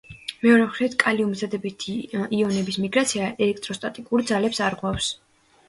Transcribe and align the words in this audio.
მეორე 0.45 0.61
მხრით, 0.69 0.95
კალიუმის 1.03 1.43
დადებითი 1.45 1.99
იონების 2.39 2.81
მიგრაცია 2.87 3.29
ელექტროსტატიკური 3.47 4.29
ძალებს 4.35 4.67
აღძრავს. 4.71 5.15